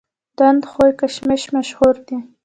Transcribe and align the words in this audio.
د 0.37 0.39
اندخوی 0.49 0.91
کشمش 0.99 1.43
مشهور 1.55 1.95
دي 2.07 2.17